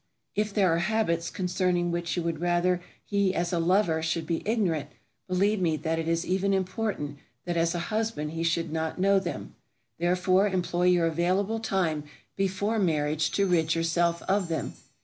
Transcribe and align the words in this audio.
If 0.33 0.51
there 0.51 0.73
are 0.73 0.79
habits 0.79 1.29
concerning 1.29 1.91
which 1.91 2.17
you 2.17 2.23
would 2.23 2.39
rather 2.41 2.81
he 3.05 3.35
as 3.35 3.53
a 3.53 3.59
lover 3.59 4.01
should 4.01 4.25
be 4.25 4.41
ignorant, 4.47 4.89
believe 5.27 5.61
me 5.61 5.77
that 5.77 5.99
it 5.99 6.07
is 6.07 6.25
even 6.25 6.49
more 6.53 6.57
important 6.59 7.19
that 7.45 7.55
as 7.55 7.75
a 7.75 7.93
husband 7.93 8.31
he 8.31 8.41
should 8.41 8.71
not 8.73 8.97
know 8.97 9.19
them. 9.19 9.53
Therefore 9.99 10.47
employ 10.47 10.87
your 10.87 11.05
available 11.05 11.59
time 11.59 12.05
before 12.35 12.79
marriage 12.79 13.29
to 13.33 13.45
rid 13.45 13.75
yourself 13.75 14.23
of 14.23 14.47
them. 14.47 14.73